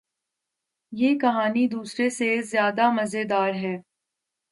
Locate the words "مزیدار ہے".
2.91-3.75